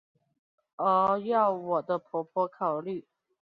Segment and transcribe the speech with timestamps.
[0.77, 3.05] 而要我的婆婆考虑！